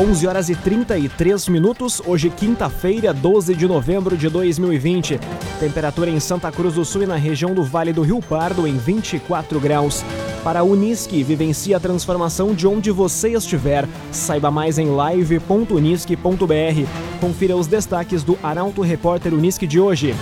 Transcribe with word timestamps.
11 0.00 0.26
horas 0.26 0.48
e 0.48 0.54
33 0.54 1.46
minutos, 1.48 2.00
hoje 2.06 2.30
quinta-feira, 2.30 3.12
12 3.12 3.54
de 3.54 3.66
novembro 3.68 4.16
de 4.16 4.30
2020. 4.30 5.20
Temperatura 5.58 6.08
em 6.08 6.18
Santa 6.18 6.50
Cruz 6.50 6.72
do 6.72 6.86
Sul 6.86 7.02
e 7.02 7.06
na 7.06 7.16
região 7.16 7.52
do 7.52 7.62
Vale 7.62 7.92
do 7.92 8.00
Rio 8.00 8.18
Pardo 8.22 8.66
em 8.66 8.78
24 8.78 9.60
graus. 9.60 10.02
Para 10.42 10.60
a 10.60 10.62
Unisque, 10.62 11.22
vivencie 11.22 11.74
a 11.74 11.80
transformação 11.80 12.54
de 12.54 12.66
onde 12.66 12.90
você 12.90 13.34
estiver. 13.34 13.86
Saiba 14.10 14.50
mais 14.50 14.78
em 14.78 14.88
live.unisque.br. 14.88 16.16
Confira 17.20 17.54
os 17.54 17.66
destaques 17.66 18.22
do 18.22 18.38
Arauto 18.42 18.80
Repórter 18.80 19.34
Unisque 19.34 19.66
de 19.66 19.78
hoje. 19.78 20.14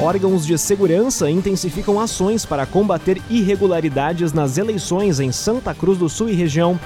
Órgãos 0.00 0.44
de 0.44 0.58
segurança 0.58 1.30
intensificam 1.30 2.00
ações 2.00 2.44
para 2.44 2.66
combater 2.66 3.22
irregularidades 3.30 4.32
nas 4.32 4.58
eleições 4.58 5.20
em 5.20 5.30
Santa 5.30 5.72
Cruz 5.72 5.96
do 5.96 6.08
Sul 6.08 6.28
e 6.28 6.32
região. 6.32 6.76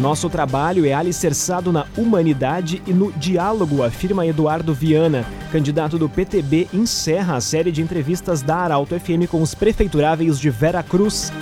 Nosso 0.00 0.28
trabalho 0.28 0.84
é 0.84 0.92
alicerçado 0.92 1.72
na 1.72 1.86
humanidade 1.96 2.82
e 2.84 2.92
no 2.92 3.12
diálogo, 3.12 3.82
afirma 3.82 4.26
Eduardo 4.26 4.74
Viana. 4.74 5.24
Candidato 5.52 5.96
do 5.96 6.08
PTB 6.08 6.68
encerra 6.74 7.36
a 7.36 7.40
série 7.40 7.70
de 7.70 7.80
entrevistas 7.80 8.42
da 8.42 8.56
Arauto 8.56 8.98
FM 8.98 9.30
com 9.30 9.40
os 9.40 9.54
prefeituráveis 9.54 10.40
de 10.40 10.50
Vera 10.50 10.82
Cruz. 10.82 11.32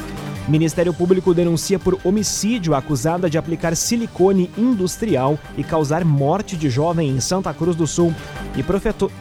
Ministério 0.49 0.93
Público 0.93 1.33
denuncia 1.33 1.79
por 1.79 1.99
homicídio 2.03 2.75
acusada 2.75 3.31
de 3.31 3.39
aplicar 3.39 3.77
silicone 3.77 4.51
industrial 4.59 5.39
e 5.57 5.63
causar 5.63 6.05
morte 6.05 6.57
de 6.57 6.69
jovem 6.69 7.11
em 7.11 7.21
Santa 7.21 7.55
Cruz 7.55 7.77
do 7.77 7.87
Sul. 7.87 8.13
E, 8.57 8.65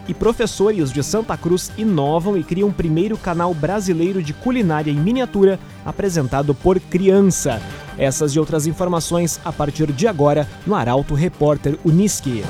e 0.10 0.14
professores 0.14 0.92
de 0.92 1.04
Santa 1.04 1.38
Cruz 1.38 1.72
inovam 1.78 2.38
e 2.38 2.44
criam 2.44 2.70
o 2.70 2.74
primeiro 2.74 3.18
canal 3.18 3.54
brasileiro 3.54 4.22
de 4.22 4.34
culinária 4.34 4.92
em 4.92 4.96
miniatura 4.96 5.60
apresentado 5.86 6.56
por 6.56 6.80
criança. 6.80 7.62
Essas 7.98 8.32
e 8.32 8.40
outras 8.40 8.66
informações 8.66 9.40
a 9.46 9.52
partir 9.52 9.92
de 9.92 10.08
agora 10.08 10.48
no 10.66 10.74
Arauto 10.74 11.14
Repórter 11.14 11.78
Uniski. 11.86 12.44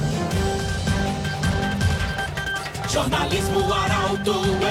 Jornalismo 2.89 3.73
Arauto 3.73 4.31
ação. 4.31 4.70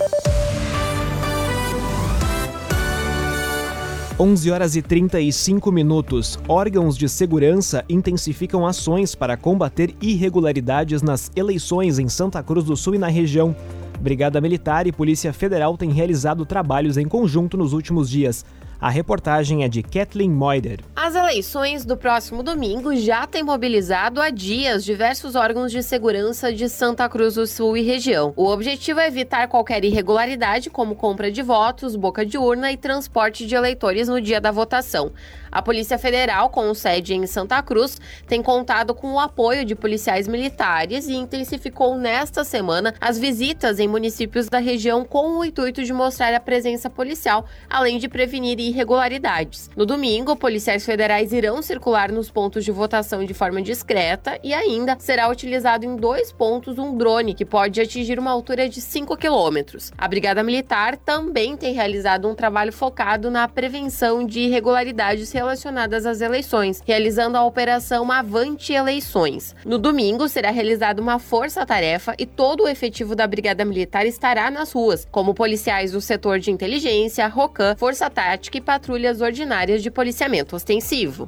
11 4.21 4.51
horas 4.51 4.75
e 4.75 4.83
35 4.83 5.71
minutos. 5.71 6.37
Órgãos 6.47 6.95
de 6.95 7.09
segurança 7.09 7.83
intensificam 7.89 8.67
ações 8.67 9.15
para 9.15 9.35
combater 9.35 9.95
irregularidades 9.99 11.01
nas 11.01 11.31
eleições 11.35 11.97
em 11.97 12.07
Santa 12.07 12.43
Cruz 12.43 12.63
do 12.63 12.77
Sul 12.77 12.93
e 12.93 12.99
na 12.99 13.07
região. 13.07 13.55
Brigada 13.99 14.39
Militar 14.39 14.85
e 14.85 14.91
Polícia 14.91 15.33
Federal 15.33 15.75
têm 15.75 15.91
realizado 15.91 16.45
trabalhos 16.45 16.97
em 16.97 17.07
conjunto 17.07 17.57
nos 17.57 17.73
últimos 17.73 18.07
dias. 18.11 18.45
A 18.81 18.89
reportagem 18.89 19.63
é 19.63 19.67
de 19.67 19.83
Kathleen 19.83 20.31
Moider. 20.31 20.79
As 20.95 21.13
eleições 21.13 21.85
do 21.85 21.95
próximo 21.95 22.41
domingo 22.41 22.95
já 22.95 23.27
têm 23.27 23.43
mobilizado 23.43 24.19
há 24.19 24.31
dias 24.31 24.83
diversos 24.83 25.35
órgãos 25.35 25.71
de 25.71 25.83
segurança 25.83 26.51
de 26.51 26.67
Santa 26.67 27.07
Cruz 27.07 27.35
do 27.35 27.45
Sul 27.45 27.77
e 27.77 27.83
região. 27.83 28.33
O 28.35 28.47
objetivo 28.47 28.99
é 28.99 29.05
evitar 29.05 29.47
qualquer 29.47 29.85
irregularidade, 29.85 30.71
como 30.71 30.95
compra 30.95 31.31
de 31.31 31.43
votos, 31.43 31.95
boca 31.95 32.25
de 32.25 32.39
urna 32.39 32.71
e 32.71 32.77
transporte 32.77 33.45
de 33.45 33.53
eleitores 33.53 34.07
no 34.07 34.19
dia 34.19 34.41
da 34.41 34.49
votação. 34.49 35.11
A 35.51 35.61
Polícia 35.61 35.99
Federal, 35.99 36.49
com 36.49 36.73
sede 36.73 37.13
em 37.13 37.27
Santa 37.27 37.61
Cruz, 37.61 37.99
tem 38.25 38.41
contado 38.41 38.95
com 38.95 39.13
o 39.13 39.19
apoio 39.19 39.63
de 39.63 39.75
policiais 39.75 40.27
militares 40.27 41.07
e 41.07 41.13
intensificou 41.13 41.97
nesta 41.97 42.43
semana 42.43 42.95
as 42.99 43.19
visitas 43.19 43.77
em 43.77 43.87
municípios 43.87 44.47
da 44.47 44.57
região 44.59 45.03
com 45.03 45.37
o 45.37 45.45
intuito 45.45 45.83
de 45.83 45.93
mostrar 45.93 46.33
a 46.33 46.39
presença 46.39 46.89
policial, 46.89 47.45
além 47.69 47.99
de 47.99 48.07
prevenir 48.07 48.70
irregularidades. 48.71 49.69
No 49.75 49.85
domingo, 49.85 50.35
policiais 50.35 50.85
federais 50.85 51.31
irão 51.31 51.61
circular 51.61 52.11
nos 52.11 52.31
pontos 52.31 52.65
de 52.65 52.71
votação 52.71 53.23
de 53.23 53.33
forma 53.33 53.61
discreta 53.61 54.39
e 54.43 54.53
ainda 54.53 54.97
será 54.99 55.29
utilizado 55.29 55.85
em 55.85 55.95
dois 55.95 56.31
pontos 56.31 56.77
um 56.77 56.97
drone 56.97 57.33
que 57.33 57.45
pode 57.45 57.79
atingir 57.79 58.17
uma 58.17 58.31
altura 58.31 58.67
de 58.67 58.81
5 58.81 59.15
quilômetros. 59.17 59.91
A 59.97 60.07
Brigada 60.07 60.41
Militar 60.41 60.97
também 60.97 61.55
tem 61.55 61.73
realizado 61.73 62.27
um 62.27 62.35
trabalho 62.35 62.73
focado 62.73 63.29
na 63.29 63.47
prevenção 63.47 64.25
de 64.25 64.41
irregularidades 64.41 65.31
relacionadas 65.31 66.05
às 66.05 66.21
eleições, 66.21 66.81
realizando 66.85 67.37
a 67.37 67.45
operação 67.45 68.11
Avante 68.11 68.73
Eleições. 68.73 69.55
No 69.65 69.77
domingo 69.77 70.27
será 70.27 70.51
realizada 70.51 71.01
uma 71.01 71.19
força-tarefa 71.19 72.15
e 72.17 72.25
todo 72.25 72.63
o 72.63 72.67
efetivo 72.67 73.15
da 73.15 73.27
Brigada 73.27 73.65
Militar 73.65 74.05
estará 74.05 74.49
nas 74.49 74.71
ruas, 74.71 75.07
como 75.11 75.33
policiais 75.33 75.91
do 75.91 76.01
setor 76.01 76.39
de 76.39 76.51
inteligência, 76.51 77.27
ROCAM, 77.27 77.75
Força 77.77 78.09
Tática 78.09 78.57
e 78.57 78.60
patrulhas 78.61 79.21
ordinárias 79.21 79.83
de 79.83 79.89
policiamento 79.91 80.55
ostensivo. 80.55 81.27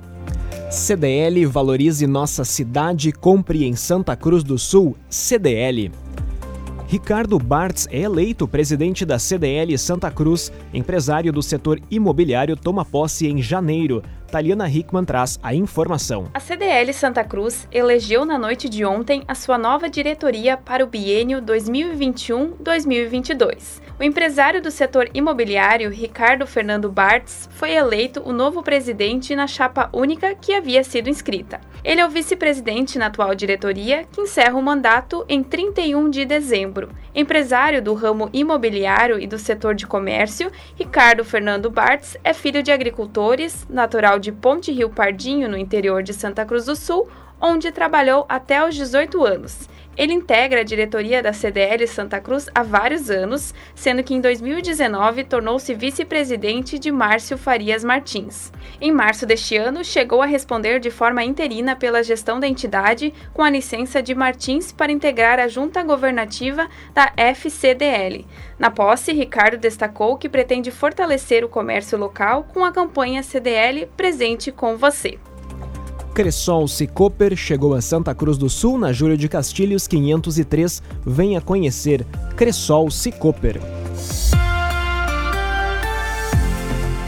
CDL 0.70 1.46
Valorize 1.46 2.08
Nossa 2.08 2.44
Cidade, 2.44 3.12
compre 3.12 3.64
em 3.66 3.76
Santa 3.76 4.16
Cruz 4.16 4.44
do 4.44 4.58
Sul, 4.58 4.96
CDL. 5.10 5.92
Ricardo 6.88 7.40
Bartz 7.40 7.88
é 7.92 8.02
eleito 8.02 8.48
presidente 8.48 9.04
da 9.04 9.18
CDL 9.18 9.76
Santa 9.78 10.12
Cruz. 10.12 10.52
Empresário 10.74 11.34
do 11.34 11.42
setor 11.42 11.80
imobiliário 11.90 12.56
toma 12.56 12.86
posse 12.86 13.28
em 13.28 13.42
janeiro. 13.42 14.04
Taliana 14.34 14.68
Hickman 14.68 15.06
traz 15.06 15.40
a 15.44 15.54
informação. 15.54 16.26
A 16.34 16.40
CDL 16.40 16.92
Santa 16.92 17.24
Cruz 17.24 17.68
elegeu 17.72 18.26
na 18.26 18.40
noite 18.40 18.68
de 18.68 18.84
ontem 18.84 19.22
a 19.28 19.36
sua 19.36 19.60
nova 19.60 19.88
diretoria 19.88 20.58
para 20.58 20.84
o 20.84 20.88
biênio 20.88 21.40
2021-2022. 21.40 23.84
O 24.00 24.04
empresário 24.04 24.60
do 24.60 24.72
setor 24.72 25.08
imobiliário, 25.14 25.92
Ricardo 25.92 26.48
Fernando 26.48 26.92
Bartz, 26.92 27.48
foi 27.52 27.74
eleito 27.74 28.24
o 28.26 28.34
novo 28.34 28.64
presidente 28.64 29.36
na 29.36 29.46
chapa 29.46 29.88
única 29.94 30.34
que 30.34 30.52
havia 30.52 30.84
sido 30.84 31.10
inscrita. 31.10 31.62
Ele 31.84 32.02
é 32.02 32.06
o 32.06 32.10
vice-presidente 32.10 32.98
na 32.98 33.06
atual 33.08 33.36
diretoria, 33.36 34.08
que 34.12 34.22
encerra 34.22 34.58
o 34.58 34.64
mandato 34.64 35.24
em 35.30 35.44
31 35.44 36.10
de 36.10 36.26
dezembro. 36.26 36.90
Empresário 37.14 37.84
do 37.84 37.94
ramo 37.94 38.32
imobiliário 38.34 39.20
e 39.20 39.28
do 39.28 39.38
setor 39.38 39.76
de 39.76 39.86
comércio, 39.86 40.52
Ricardo 40.76 41.24
Fernando 41.24 41.70
Bartz 41.70 42.18
é 42.24 42.34
filho 42.34 42.64
de 42.64 42.72
agricultores, 42.72 43.68
natural 43.70 44.18
de 44.24 44.32
Ponte 44.32 44.72
Rio 44.72 44.90
Pardinho, 44.90 45.50
no 45.50 45.58
interior 45.58 46.02
de 46.02 46.14
Santa 46.14 46.46
Cruz 46.46 46.66
do 46.66 46.78
Sul, 46.78 47.10
onde 47.42 47.74
trabalhou 47.74 48.26
até 48.30 48.66
os 48.66 48.74
18 48.74 49.22
anos. 49.26 49.68
Ele 49.96 50.14
integra 50.14 50.62
a 50.62 50.64
diretoria 50.64 51.22
da 51.22 51.32
CDL 51.34 51.88
Santa 51.88 52.20
Cruz 52.20 52.50
há 52.54 52.64
vários 52.64 53.12
anos, 53.12 53.54
sendo 53.76 54.04
que 54.04 54.14
em 54.14 54.22
2019 54.22 55.24
tornou-se 55.24 55.74
vice-presidente 55.74 56.80
de 56.80 56.92
Márcio 56.92 57.38
Farias 57.38 57.84
Martins. 57.84 58.52
Em 58.82 58.92
março 58.92 59.26
deste 59.26 59.56
ano, 59.56 59.84
chegou 59.84 60.22
a 60.22 60.26
responder 60.26 60.80
de 60.80 60.90
forma 60.90 61.24
interina 61.24 61.76
pela 61.76 62.04
gestão 62.04 62.40
da 62.40 62.48
entidade 62.48 63.14
com 63.34 63.44
a 63.44 63.50
licença 63.50 64.02
de 64.02 64.16
Martins 64.16 64.72
para 64.72 64.92
integrar 64.92 65.40
a 65.40 65.48
junta 65.48 65.84
governativa 65.84 66.68
da 66.94 67.14
FCDL. 67.16 68.26
Na 68.58 68.72
posse, 68.72 69.14
Ricardo 69.14 69.58
destacou 69.58 70.18
que 70.18 70.30
pretende 70.30 70.72
fortalecer 70.72 71.44
o 71.46 71.50
comércio 71.50 71.98
local 71.98 72.48
com 72.52 72.66
a 72.66 72.72
campanha 72.72 73.22
CDL 73.22 73.88
Presente 73.96 74.52
com 74.52 74.76
Você. 74.76 75.20
Cressol 76.14 76.68
Cicoper 76.68 77.36
chegou 77.36 77.74
a 77.74 77.82
Santa 77.82 78.14
Cruz 78.14 78.38
do 78.38 78.48
Sul 78.48 78.78
na 78.78 78.94
Júlio 78.94 79.18
de 79.18 79.28
Castilhos 79.28 79.88
503. 79.88 80.84
Venha 81.04 81.42
conhecer 81.42 82.06
Cressol 82.36 82.92
Cicoper. 82.92 83.60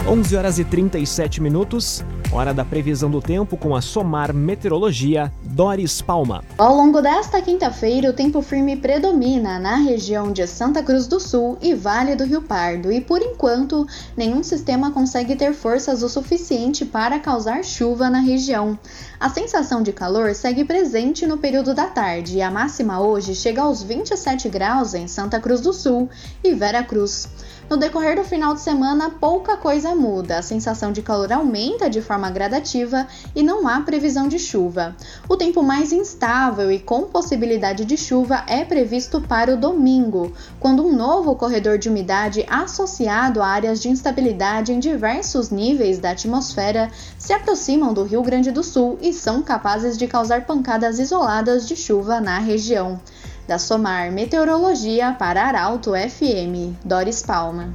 11 0.07 0.35
horas 0.35 0.59
e 0.59 0.63
37 0.63 1.41
minutos. 1.41 2.03
Hora 2.31 2.53
da 2.53 2.63
previsão 2.63 3.09
do 3.09 3.19
tempo 3.19 3.57
com 3.57 3.75
a 3.75 3.81
Somar 3.81 4.35
Meteorologia, 4.35 5.33
Doris 5.41 5.99
Palma. 5.99 6.43
Ao 6.59 6.75
longo 6.75 7.01
desta 7.01 7.41
quinta-feira, 7.41 8.11
o 8.11 8.13
tempo 8.13 8.39
firme 8.43 8.75
predomina 8.75 9.57
na 9.57 9.77
região 9.77 10.31
de 10.31 10.45
Santa 10.45 10.83
Cruz 10.83 11.07
do 11.07 11.19
Sul 11.19 11.57
e 11.59 11.73
Vale 11.73 12.15
do 12.15 12.23
Rio 12.23 12.43
Pardo, 12.43 12.91
e 12.91 13.01
por 13.01 13.19
enquanto, 13.19 13.87
nenhum 14.15 14.43
sistema 14.43 14.91
consegue 14.91 15.35
ter 15.35 15.53
forças 15.55 16.03
o 16.03 16.09
suficiente 16.09 16.85
para 16.85 17.19
causar 17.19 17.63
chuva 17.63 18.07
na 18.07 18.19
região. 18.19 18.77
A 19.19 19.29
sensação 19.29 19.81
de 19.81 19.91
calor 19.91 20.35
segue 20.35 20.63
presente 20.63 21.25
no 21.25 21.39
período 21.39 21.73
da 21.73 21.87
tarde 21.87 22.37
e 22.37 22.41
a 22.43 22.51
máxima 22.51 22.99
hoje 22.99 23.33
chega 23.33 23.63
aos 23.63 23.81
27 23.81 24.49
graus 24.49 24.93
em 24.93 25.07
Santa 25.07 25.39
Cruz 25.39 25.61
do 25.61 25.73
Sul 25.73 26.07
e 26.43 26.53
Vera 26.53 26.83
Cruz. 26.83 27.27
No 27.67 27.77
decorrer 27.77 28.15
do 28.15 28.23
final 28.23 28.53
de 28.53 28.61
semana, 28.61 29.09
pouca 29.09 29.57
coisa 29.57 29.95
muda. 29.95 30.37
A 30.37 30.43
sensação 30.43 30.91
de 30.91 31.01
calor 31.01 31.33
aumenta 31.33 31.89
de 31.89 31.99
forma 31.99 32.29
gradativa 32.29 33.07
e 33.35 33.41
não 33.41 33.67
há 33.67 33.81
previsão 33.81 34.27
de 34.27 34.37
chuva. 34.37 34.95
O 35.27 35.35
tempo 35.35 35.63
mais 35.63 35.91
instável 35.91 36.71
e 36.71 36.77
com 36.77 37.05
possibilidade 37.05 37.83
de 37.83 37.97
chuva 37.97 38.43
é 38.47 38.63
previsto 38.63 39.19
para 39.19 39.55
o 39.55 39.57
domingo, 39.57 40.31
quando 40.59 40.85
um 40.85 40.95
novo 40.95 41.35
corredor 41.35 41.79
de 41.79 41.89
umidade 41.89 42.45
associado 42.47 43.41
a 43.41 43.47
áreas 43.47 43.81
de 43.81 43.89
instabilidade 43.89 44.71
em 44.71 44.79
diversos 44.79 45.49
níveis 45.49 45.97
da 45.97 46.11
atmosfera 46.11 46.91
se 47.17 47.33
aproximam 47.33 47.95
do 47.95 48.03
Rio 48.03 48.21
Grande 48.21 48.51
do 48.51 48.61
Sul 48.61 48.99
e 49.01 49.11
são 49.11 49.41
capazes 49.41 49.97
de 49.97 50.05
causar 50.05 50.45
pancadas 50.45 50.99
isoladas 50.99 51.67
de 51.67 51.75
chuva 51.75 52.21
na 52.21 52.37
região. 52.37 52.99
Da 53.47 53.59
Somar 53.59 54.11
Meteorologia 54.11 55.15
para 55.19 55.43
Arauto 55.43 55.91
FM, 55.91 56.73
Doris 56.83 57.21
Palma. 57.21 57.71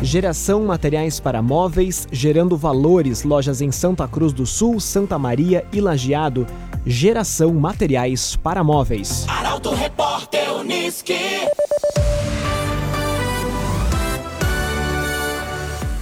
Geração 0.00 0.64
materiais 0.64 1.18
para 1.18 1.42
móveis, 1.42 2.06
gerando 2.12 2.56
valores, 2.56 3.24
lojas 3.24 3.60
em 3.60 3.72
Santa 3.72 4.06
Cruz 4.06 4.32
do 4.32 4.46
Sul, 4.46 4.78
Santa 4.78 5.18
Maria 5.18 5.64
e 5.72 5.80
Lajeado. 5.80 6.46
Geração 6.86 7.52
materiais 7.54 8.36
para 8.36 8.62
móveis. 8.62 9.26
Arauto 9.28 9.74
Repórter 9.74 10.52
Uniski. 10.60 11.48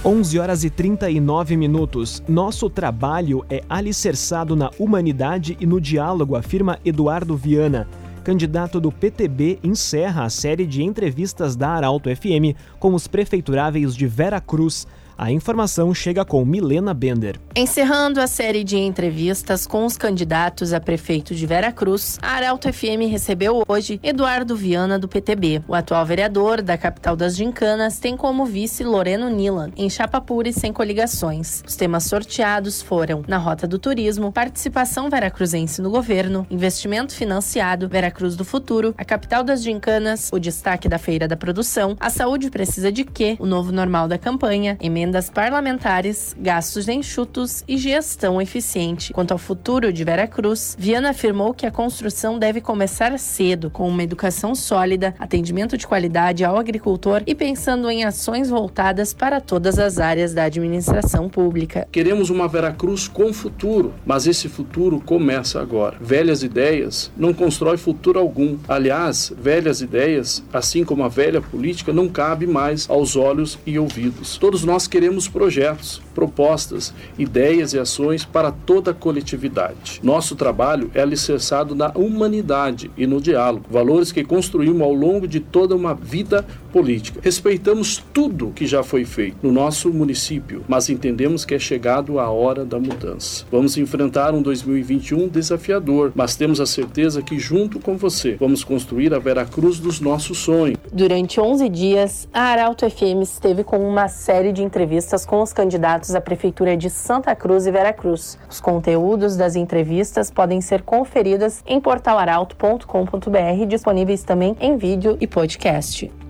11 0.05 0.37
horas 0.37 0.63
e 0.65 0.69
39 0.69 1.55
minutos. 1.55 2.21
Nosso 2.27 2.69
trabalho 2.69 3.43
é 3.49 3.63
alicerçado 3.69 4.55
na 4.55 4.69
humanidade 4.77 5.57
e 5.59 5.65
no 5.65 5.79
diálogo, 5.79 6.35
afirma 6.35 6.77
Eduardo 6.83 7.35
Viana. 7.37 7.87
Candidato 8.23 8.79
do 8.79 8.89
PTB 8.89 9.59
encerra 9.61 10.23
a 10.23 10.29
série 10.29 10.65
de 10.65 10.81
entrevistas 10.81 11.57
da 11.57 11.71
Arauto 11.71 12.09
FM 12.09 12.55
com 12.79 12.93
os 12.93 13.05
prefeituráveis 13.05 13.93
de 13.93 14.07
Vera 14.07 14.39
Cruz, 14.39 14.87
a 15.17 15.31
informação 15.31 15.93
chega 15.93 16.25
com 16.25 16.43
Milena 16.45 16.93
Bender. 16.93 17.39
Encerrando 17.55 18.19
a 18.19 18.27
série 18.27 18.63
de 18.63 18.77
entrevistas 18.77 19.67
com 19.67 19.85
os 19.85 19.97
candidatos 19.97 20.73
a 20.73 20.79
prefeito 20.79 21.35
de 21.35 21.45
Vera 21.45 21.71
Cruz, 21.71 22.17
a 22.21 22.31
Arauto 22.31 22.71
FM 22.71 23.09
recebeu 23.09 23.63
hoje 23.67 23.99
Eduardo 24.01 24.55
Viana, 24.55 24.97
do 24.97 25.07
PTB. 25.07 25.63
O 25.67 25.75
atual 25.75 26.05
vereador 26.05 26.61
da 26.61 26.77
capital 26.77 27.15
das 27.15 27.35
Gincanas 27.35 27.99
tem 27.99 28.17
como 28.17 28.45
vice 28.45 28.83
Loreno 28.83 29.29
Nilan, 29.29 29.71
em 29.77 29.89
chapa 29.89 30.19
pura 30.19 30.49
e 30.49 30.53
sem 30.53 30.73
coligações. 30.73 31.63
Os 31.67 31.75
temas 31.75 32.05
sorteados 32.05 32.81
foram, 32.81 33.23
na 33.27 33.37
rota 33.37 33.67
do 33.67 33.77
turismo, 33.77 34.31
participação 34.31 35.09
veracruzense 35.09 35.81
no 35.81 35.89
governo, 35.89 36.47
investimento 36.49 37.13
financiado, 37.13 37.87
Veracruz 37.87 38.35
do 38.35 38.43
futuro, 38.43 38.93
a 38.97 39.05
capital 39.05 39.43
das 39.43 39.63
Gincanas, 39.63 40.29
o 40.33 40.39
destaque 40.39 40.89
da 40.89 40.97
feira 40.97 41.27
da 41.27 41.37
produção, 41.37 41.95
a 41.99 42.09
saúde 42.09 42.49
precisa 42.49 42.91
de 42.91 43.03
quê, 43.03 43.35
o 43.39 43.45
novo 43.45 43.71
normal 43.71 44.07
da 44.07 44.17
campanha, 44.17 44.77
emendas 45.03 45.29
parlamentares, 45.29 46.33
gastos 46.39 46.87
enxutos 46.87 47.61
e 47.67 47.77
gestão 47.77 48.41
eficiente. 48.41 49.11
Quanto 49.11 49.33
ao 49.33 49.37
futuro 49.37 49.91
de 49.91 50.01
Vera 50.03 50.25
Cruz, 50.25 50.77
Viana 50.79 51.09
afirmou 51.09 51.53
que 51.53 51.65
a 51.65 51.71
construção 51.71 52.39
deve 52.39 52.61
começar 52.61 53.19
cedo, 53.19 53.69
com 53.69 53.87
uma 53.87 54.01
educação 54.01 54.55
sólida, 54.55 55.13
atendimento 55.19 55.77
de 55.77 55.85
qualidade 55.85 56.45
ao 56.45 56.57
agricultor 56.57 57.21
e 57.27 57.35
pensando 57.35 57.89
em 57.89 58.05
ações 58.05 58.49
voltadas 58.49 59.13
para 59.13 59.41
todas 59.41 59.77
as 59.77 59.99
áreas 59.99 60.33
da 60.33 60.45
administração 60.45 61.27
pública. 61.27 61.85
Queremos 61.91 62.29
uma 62.29 62.47
Vera 62.47 62.71
Cruz 62.71 63.07
com 63.07 63.33
futuro, 63.33 63.93
mas 64.05 64.25
esse 64.25 64.47
futuro 64.47 65.01
começa 65.01 65.59
agora. 65.59 65.97
Velhas 65.99 66.43
ideias 66.43 67.11
não 67.17 67.33
constrói 67.33 67.75
futuro 67.75 68.17
algum. 68.17 68.57
Aliás, 68.69 69.33
velhas 69.37 69.81
ideias, 69.81 70.41
assim 70.53 70.85
como 70.85 71.03
a 71.03 71.09
velha 71.09 71.41
política, 71.41 71.91
não 71.91 72.07
cabe 72.07 72.47
mais 72.47 72.89
aos 72.89 73.17
olhos 73.17 73.59
e 73.65 73.77
ouvidos. 73.77 74.37
Todos 74.37 74.63
nós 74.63 74.87
queremos 74.93 75.27
projetos, 75.27 75.99
propostas, 76.13 76.93
ideias 77.17 77.73
e 77.73 77.79
ações 77.79 78.23
para 78.23 78.51
toda 78.51 78.91
a 78.91 78.93
coletividade. 78.93 79.99
Nosso 80.03 80.35
trabalho 80.35 80.91
é 80.93 81.01
alicerçado 81.01 81.73
na 81.73 81.89
humanidade 81.95 82.91
e 82.95 83.07
no 83.07 83.19
diálogo, 83.19 83.65
valores 83.71 84.11
que 84.11 84.23
construímos 84.23 84.83
ao 84.83 84.93
longo 84.93 85.27
de 85.27 85.39
toda 85.39 85.75
uma 85.75 85.95
vida 85.95 86.45
política. 86.73 87.19
Respeitamos 87.23 88.03
tudo 88.11 88.51
que 88.55 88.65
já 88.65 88.81
foi 88.81 89.05
feito 89.05 89.37
no 89.43 89.51
nosso 89.51 89.93
município, 89.93 90.65
mas 90.67 90.89
entendemos 90.89 91.45
que 91.45 91.53
é 91.53 91.59
chegado 91.59 92.19
a 92.19 92.31
hora 92.31 92.65
da 92.65 92.79
mudança. 92.79 93.45
Vamos 93.51 93.77
enfrentar 93.77 94.33
um 94.33 94.41
2021 94.41 95.27
desafiador, 95.27 96.11
mas 96.15 96.35
temos 96.35 96.59
a 96.59 96.65
certeza 96.65 97.21
que 97.21 97.37
junto 97.37 97.79
com 97.79 97.95
você 97.95 98.35
vamos 98.39 98.63
construir 98.63 99.13
a 99.13 99.19
Veracruz 99.19 99.77
dos 99.79 100.01
nossos 100.01 100.39
sonhos. 100.39 100.79
Durante 100.91 101.39
11 101.39 101.69
dias, 101.69 102.27
a 102.33 102.41
Arauto 102.41 102.89
FM 102.89 103.21
esteve 103.21 103.63
com 103.63 103.77
uma 103.87 104.07
série 104.07 104.51
de 104.51 104.63
entrevistas 104.63 105.27
com 105.27 105.43
os 105.43 105.53
candidatos 105.53 106.15
à 106.15 106.21
Prefeitura 106.21 106.75
de 106.75 106.89
Santa 106.89 107.35
Cruz 107.35 107.67
e 107.67 107.71
Veracruz. 107.71 108.39
Os 108.49 108.59
conteúdos 108.59 109.35
das 109.35 109.55
entrevistas 109.55 110.31
podem 110.31 110.59
ser 110.59 110.81
conferidas 110.81 111.63
em 111.67 111.79
portalaralto.com.br, 111.79 113.65
disponíveis 113.67 114.23
também 114.23 114.57
em 114.59 114.75
vídeo 114.75 115.15
e 115.21 115.27
podcast. 115.27 116.22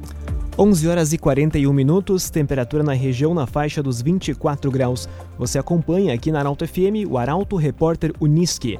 11 0.57 0.87
horas 0.87 1.11
e 1.11 1.17
41 1.17 1.73
minutos, 1.73 2.29
temperatura 2.29 2.83
na 2.83 2.93
região 2.93 3.33
na 3.33 3.47
faixa 3.47 3.81
dos 3.81 4.03
24 4.03 4.69
graus. 4.69 5.09
Você 5.35 5.57
acompanha 5.57 6.13
aqui 6.13 6.31
na 6.31 6.37
Arauto 6.37 6.67
FM 6.67 7.09
o 7.09 7.17
Arauto 7.17 7.55
Repórter 7.55 8.13
Unisque. 8.21 8.79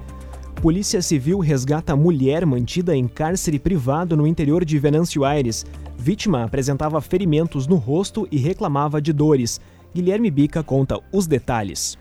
Polícia 0.62 1.02
Civil 1.02 1.40
resgata 1.40 1.96
mulher 1.96 2.46
mantida 2.46 2.96
em 2.96 3.08
cárcere 3.08 3.58
privado 3.58 4.16
no 4.16 4.28
interior 4.28 4.64
de 4.64 4.78
Venâncio 4.78 5.26
Aires. 5.26 5.66
Vítima 5.98 6.44
apresentava 6.44 7.02
ferimentos 7.02 7.66
no 7.66 7.76
rosto 7.78 8.28
e 8.32 8.38
reclamava 8.38 9.02
de 9.02 9.12
dores. 9.12 9.60
Guilherme 9.96 10.30
Bica 10.30 10.62
conta 10.62 11.00
os 11.12 11.26
detalhes. 11.26 11.98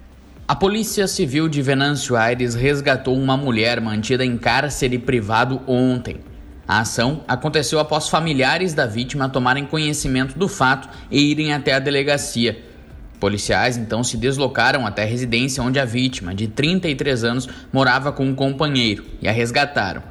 A 0.46 0.54
Polícia 0.54 1.08
Civil 1.08 1.48
de 1.48 1.62
Venâncio 1.62 2.14
Aires 2.14 2.54
resgatou 2.54 3.16
uma 3.16 3.38
mulher 3.38 3.80
mantida 3.80 4.22
em 4.22 4.36
cárcere 4.36 4.98
privado 4.98 5.62
ontem. 5.66 6.18
A 6.66 6.80
ação 6.80 7.24
aconteceu 7.26 7.80
após 7.80 8.08
familiares 8.08 8.72
da 8.72 8.86
vítima 8.86 9.28
tomarem 9.28 9.66
conhecimento 9.66 10.38
do 10.38 10.48
fato 10.48 10.88
e 11.10 11.20
irem 11.20 11.52
até 11.52 11.74
a 11.74 11.78
delegacia. 11.78 12.62
Policiais 13.18 13.76
então 13.76 14.02
se 14.02 14.16
deslocaram 14.16 14.86
até 14.86 15.02
a 15.02 15.06
residência 15.06 15.62
onde 15.62 15.78
a 15.78 15.84
vítima, 15.84 16.34
de 16.34 16.48
33 16.48 17.24
anos, 17.24 17.48
morava 17.72 18.12
com 18.12 18.24
um 18.26 18.34
companheiro 18.34 19.04
e 19.20 19.28
a 19.28 19.32
resgataram. 19.32 20.02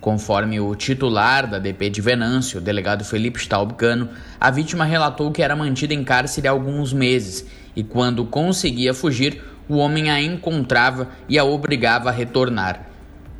Conforme 0.00 0.60
o 0.60 0.74
titular 0.74 1.46
da 1.48 1.58
DP 1.58 1.90
de 1.90 2.00
Venâncio, 2.00 2.58
o 2.58 2.62
delegado 2.62 3.04
Felipe 3.04 3.40
Staubcano, 3.40 4.08
a 4.40 4.50
vítima 4.50 4.84
relatou 4.84 5.32
que 5.32 5.42
era 5.42 5.56
mantida 5.56 5.92
em 5.92 6.04
cárcere 6.04 6.46
há 6.46 6.50
alguns 6.50 6.92
meses 6.92 7.44
e, 7.74 7.82
quando 7.82 8.24
conseguia 8.24 8.94
fugir, 8.94 9.42
o 9.68 9.76
homem 9.76 10.10
a 10.10 10.20
encontrava 10.20 11.08
e 11.28 11.38
a 11.38 11.44
obrigava 11.44 12.08
a 12.08 12.12
retornar. 12.12 12.87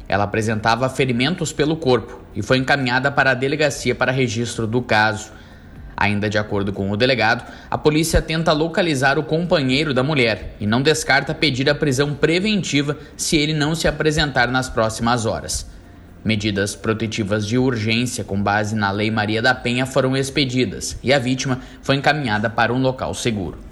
Ela 0.09 0.25
apresentava 0.25 0.89
ferimentos 0.89 1.53
pelo 1.53 1.77
corpo 1.77 2.21
e 2.35 2.43
foi 2.43 2.57
encaminhada 2.57 3.13
para 3.13 3.33
a 3.33 3.35
delegacia 3.35 3.95
para 3.95 4.11
registro 4.11 4.67
do 4.67 4.81
caso. 4.81 5.31
Ainda 5.95 6.31
de 6.31 6.39
acordo 6.39 6.73
com 6.73 6.91
o 6.91 6.97
delegado, 6.97 7.45
a 7.71 7.77
polícia 7.77 8.23
tenta 8.23 8.53
localizar 8.53 9.19
o 9.19 9.23
companheiro 9.23 9.93
da 9.93 10.03
mulher 10.03 10.55
e 10.59 10.67
não 10.67 10.81
descarta 10.81 11.35
pedir 11.35 11.69
a 11.69 11.75
prisão 11.75 12.15
preventiva 12.15 12.97
se 13.17 13.37
ele 13.37 13.53
não 13.53 13.75
se 13.75 13.87
apresentar 13.87 14.49
nas 14.49 14.69
próximas 14.69 15.27
horas. 15.27 15.69
Medidas 16.25 16.75
protetivas 16.75 17.47
de 17.47 17.59
urgência 17.59 18.25
com 18.25 18.41
base 18.41 18.75
na 18.75 18.91
Lei 18.91 19.11
Maria 19.11 19.43
da 19.43 19.55
Penha 19.55 19.87
foram 19.87 20.17
expedidas 20.17 20.97
e 21.03 21.13
a 21.13 21.19
vítima 21.19 21.61
foi 21.83 21.97
encaminhada 21.97 22.49
para 22.49 22.73
um 22.73 22.81
local 22.81 23.13
seguro. 23.13 23.68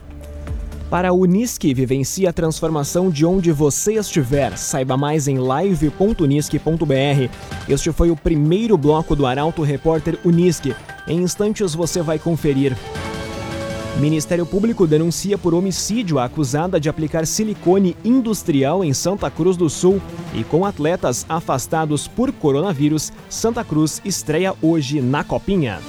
Para 0.90 1.08
a 1.08 1.12
Unisque, 1.12 1.74
vivencie 1.74 2.28
a 2.28 2.32
transformação 2.32 3.10
de 3.10 3.26
onde 3.26 3.50
você 3.50 3.94
estiver. 3.94 4.56
Saiba 4.56 4.96
mais 4.96 5.26
em 5.26 5.36
live.unisque.br. 5.36 7.30
Este 7.68 7.90
foi 7.90 8.10
o 8.10 8.16
primeiro 8.16 8.78
bloco 8.78 9.16
do 9.16 9.26
Arauto 9.26 9.62
Repórter 9.62 10.16
Unisque. 10.24 10.76
Em 11.08 11.22
instantes 11.22 11.74
você 11.74 12.02
vai 12.02 12.20
conferir. 12.20 12.76
Ministério 13.98 14.46
Público 14.46 14.86
denuncia 14.86 15.36
por 15.36 15.54
homicídio 15.54 16.18
a 16.20 16.26
acusada 16.26 16.78
de 16.78 16.88
aplicar 16.88 17.26
silicone 17.26 17.96
industrial 18.04 18.84
em 18.84 18.92
Santa 18.92 19.28
Cruz 19.28 19.56
do 19.56 19.68
Sul. 19.68 20.00
E 20.34 20.44
com 20.44 20.64
atletas 20.64 21.26
afastados 21.28 22.06
por 22.06 22.30
coronavírus, 22.30 23.12
Santa 23.28 23.64
Cruz 23.64 24.00
estreia 24.04 24.54
hoje 24.62 25.00
na 25.00 25.24
Copinha. 25.24 25.80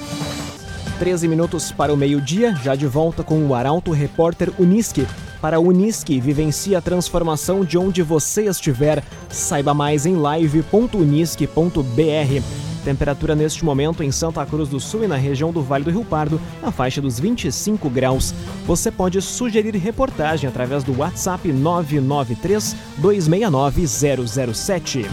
13 0.98 1.28
minutos 1.28 1.70
para 1.70 1.94
o 1.94 1.96
meio-dia, 1.96 2.56
já 2.56 2.74
de 2.74 2.86
volta 2.86 3.22
com 3.22 3.46
o 3.46 3.54
Arauto 3.54 3.92
Repórter 3.92 4.52
Unisque. 4.58 5.06
Para 5.40 5.60
Unisque, 5.60 6.18
vivencie 6.18 6.74
a 6.74 6.80
transformação 6.80 7.64
de 7.64 7.78
onde 7.78 8.02
você 8.02 8.46
estiver. 8.46 9.04
Saiba 9.30 9.72
mais 9.72 10.06
em 10.06 10.16
live.unisque.br. 10.16 12.42
Temperatura 12.84 13.36
neste 13.36 13.64
momento 13.64 14.02
em 14.02 14.10
Santa 14.10 14.44
Cruz 14.44 14.68
do 14.68 14.80
Sul 14.80 15.04
e 15.04 15.06
na 15.06 15.16
região 15.16 15.52
do 15.52 15.62
Vale 15.62 15.84
do 15.84 15.90
Rio 15.90 16.04
Pardo, 16.04 16.40
na 16.60 16.72
faixa 16.72 17.00
dos 17.00 17.20
25 17.20 17.88
graus. 17.88 18.34
Você 18.66 18.90
pode 18.90 19.22
sugerir 19.22 19.76
reportagem 19.76 20.48
através 20.48 20.82
do 20.82 20.98
WhatsApp 20.98 21.52
993 21.52 22.74
269 22.96 23.86
007. 23.86 25.06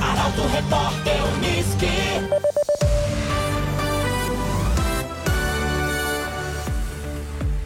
Arauto 0.00 0.42
Repórter 0.52 1.18
Unisque. 1.36 2.59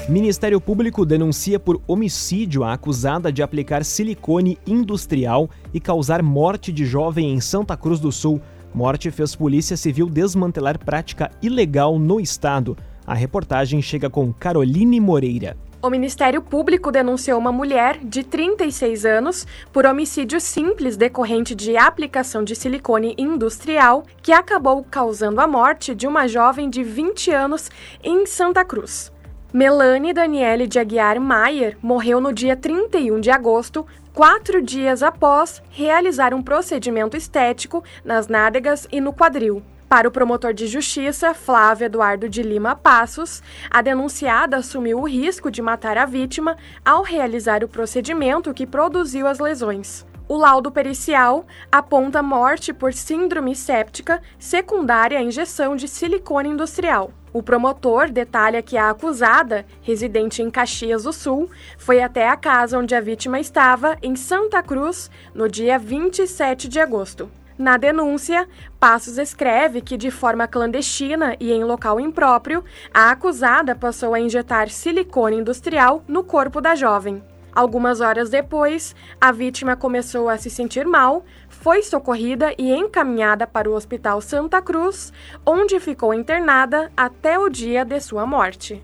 Ministério 0.08 0.60
Público 0.60 1.06
denuncia 1.06 1.58
por 1.58 1.80
homicídio 1.86 2.62
a 2.62 2.74
acusada 2.74 3.32
de 3.32 3.42
aplicar 3.42 3.82
silicone 3.82 4.58
industrial 4.66 5.48
e 5.72 5.80
causar 5.80 6.22
morte 6.22 6.70
de 6.70 6.84
jovem 6.84 7.32
em 7.32 7.40
Santa 7.40 7.74
Cruz 7.74 7.98
do 7.98 8.12
Sul. 8.12 8.38
Morte 8.74 9.10
fez 9.10 9.34
Polícia 9.34 9.78
Civil 9.78 10.10
desmantelar 10.10 10.78
prática 10.78 11.30
ilegal 11.40 11.98
no 11.98 12.20
estado. 12.20 12.76
A 13.06 13.14
reportagem 13.14 13.80
chega 13.80 14.10
com 14.10 14.30
Caroline 14.30 15.00
Moreira. 15.00 15.56
O 15.80 15.88
Ministério 15.88 16.42
Público 16.42 16.92
denunciou 16.92 17.38
uma 17.38 17.52
mulher 17.52 17.98
de 18.04 18.22
36 18.22 19.06
anos 19.06 19.46
por 19.72 19.86
homicídio 19.86 20.38
simples 20.38 20.98
decorrente 20.98 21.54
de 21.54 21.78
aplicação 21.78 22.44
de 22.44 22.54
silicone 22.54 23.14
industrial 23.16 24.04
que 24.20 24.32
acabou 24.32 24.84
causando 24.84 25.40
a 25.40 25.46
morte 25.46 25.94
de 25.94 26.06
uma 26.06 26.26
jovem 26.26 26.68
de 26.68 26.82
20 26.82 27.30
anos 27.30 27.70
em 28.02 28.26
Santa 28.26 28.62
Cruz. 28.66 29.13
Melanie 29.56 30.12
Daniele 30.12 30.66
de 30.66 30.80
Aguiar 30.80 31.20
Maier 31.20 31.78
morreu 31.80 32.20
no 32.20 32.32
dia 32.32 32.56
31 32.56 33.20
de 33.20 33.30
agosto, 33.30 33.86
quatro 34.12 34.60
dias 34.60 35.00
após 35.00 35.62
realizar 35.70 36.34
um 36.34 36.42
procedimento 36.42 37.16
estético 37.16 37.84
nas 38.04 38.26
nádegas 38.26 38.88
e 38.90 39.00
no 39.00 39.12
quadril. 39.12 39.62
Para 39.88 40.08
o 40.08 40.10
promotor 40.10 40.52
de 40.52 40.66
justiça, 40.66 41.32
Flávio 41.34 41.84
Eduardo 41.84 42.28
de 42.28 42.42
Lima 42.42 42.74
Passos, 42.74 43.44
a 43.70 43.80
denunciada 43.80 44.56
assumiu 44.56 44.98
o 44.98 45.06
risco 45.06 45.52
de 45.52 45.62
matar 45.62 45.96
a 45.96 46.04
vítima 46.04 46.56
ao 46.84 47.04
realizar 47.04 47.62
o 47.62 47.68
procedimento 47.68 48.52
que 48.52 48.66
produziu 48.66 49.24
as 49.24 49.38
lesões. 49.38 50.04
O 50.26 50.36
laudo 50.36 50.72
pericial 50.72 51.46
aponta 51.70 52.20
morte 52.24 52.72
por 52.72 52.92
síndrome 52.92 53.54
séptica 53.54 54.20
secundária 54.36 55.16
à 55.16 55.22
injeção 55.22 55.76
de 55.76 55.86
silicone 55.86 56.48
industrial. 56.48 57.12
O 57.34 57.42
promotor 57.42 58.12
detalha 58.12 58.62
que 58.62 58.76
a 58.76 58.90
acusada, 58.90 59.66
residente 59.82 60.40
em 60.40 60.48
Caxias 60.48 61.02
do 61.02 61.12
Sul, 61.12 61.50
foi 61.76 62.00
até 62.00 62.28
a 62.28 62.36
casa 62.36 62.78
onde 62.78 62.94
a 62.94 63.00
vítima 63.00 63.40
estava, 63.40 63.98
em 64.00 64.14
Santa 64.14 64.62
Cruz, 64.62 65.10
no 65.34 65.48
dia 65.48 65.76
27 65.76 66.68
de 66.68 66.78
agosto. 66.78 67.28
Na 67.58 67.76
denúncia, 67.76 68.48
Passos 68.78 69.18
escreve 69.18 69.80
que, 69.80 69.96
de 69.96 70.12
forma 70.12 70.46
clandestina 70.46 71.36
e 71.40 71.50
em 71.50 71.64
local 71.64 71.98
impróprio, 71.98 72.64
a 72.92 73.10
acusada 73.10 73.74
passou 73.74 74.14
a 74.14 74.20
injetar 74.20 74.68
silicone 74.70 75.36
industrial 75.36 76.04
no 76.06 76.22
corpo 76.22 76.60
da 76.60 76.76
jovem. 76.76 77.20
Algumas 77.54 78.00
horas 78.00 78.30
depois, 78.30 78.96
a 79.20 79.30
vítima 79.30 79.76
começou 79.76 80.28
a 80.28 80.36
se 80.36 80.50
sentir 80.50 80.84
mal, 80.86 81.24
foi 81.48 81.82
socorrida 81.82 82.52
e 82.58 82.72
encaminhada 82.72 83.46
para 83.46 83.70
o 83.70 83.74
Hospital 83.74 84.20
Santa 84.20 84.60
Cruz, 84.60 85.12
onde 85.46 85.78
ficou 85.78 86.12
internada 86.12 86.90
até 86.96 87.38
o 87.38 87.48
dia 87.48 87.84
de 87.84 88.00
sua 88.00 88.26
morte. 88.26 88.82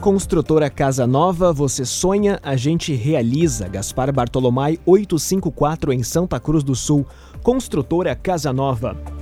Construtora 0.00 0.68
Casa 0.68 1.06
Nova, 1.06 1.52
você 1.52 1.84
sonha, 1.84 2.38
a 2.42 2.56
gente 2.56 2.92
realiza. 2.92 3.68
Gaspar 3.68 4.12
Bartolomai 4.12 4.78
854 4.84 5.92
em 5.92 6.02
Santa 6.02 6.38
Cruz 6.38 6.62
do 6.62 6.74
Sul. 6.74 7.06
Construtora 7.42 8.14
Casa 8.14 8.52
Nova. 8.52 9.13